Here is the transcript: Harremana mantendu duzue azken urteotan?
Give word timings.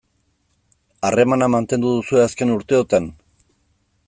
Harremana 1.09 1.49
mantendu 1.57 1.93
duzue 1.99 2.25
azken 2.27 2.55
urteotan? 2.59 3.11